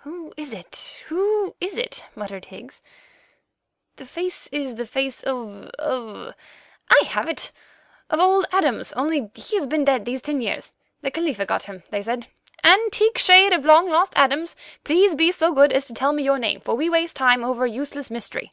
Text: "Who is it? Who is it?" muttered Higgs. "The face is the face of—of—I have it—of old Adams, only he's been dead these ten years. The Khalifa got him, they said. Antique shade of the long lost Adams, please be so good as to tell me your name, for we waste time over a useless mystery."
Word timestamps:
"Who 0.00 0.34
is 0.36 0.52
it? 0.52 1.04
Who 1.06 1.54
is 1.60 1.76
it?" 1.78 2.06
muttered 2.16 2.46
Higgs. 2.46 2.82
"The 3.94 4.04
face 4.04 4.48
is 4.50 4.74
the 4.74 4.84
face 4.84 5.22
of—of—I 5.22 7.04
have 7.06 7.28
it—of 7.28 8.18
old 8.18 8.46
Adams, 8.50 8.92
only 8.94 9.30
he's 9.36 9.68
been 9.68 9.84
dead 9.84 10.04
these 10.04 10.22
ten 10.22 10.40
years. 10.40 10.72
The 11.02 11.12
Khalifa 11.12 11.46
got 11.46 11.62
him, 11.70 11.84
they 11.90 12.02
said. 12.02 12.26
Antique 12.64 13.18
shade 13.18 13.52
of 13.52 13.62
the 13.62 13.68
long 13.68 13.88
lost 13.88 14.14
Adams, 14.16 14.56
please 14.82 15.14
be 15.14 15.30
so 15.30 15.52
good 15.52 15.72
as 15.72 15.86
to 15.86 15.94
tell 15.94 16.12
me 16.12 16.24
your 16.24 16.40
name, 16.40 16.58
for 16.58 16.74
we 16.74 16.90
waste 16.90 17.14
time 17.14 17.44
over 17.44 17.64
a 17.64 17.70
useless 17.70 18.10
mystery." 18.10 18.50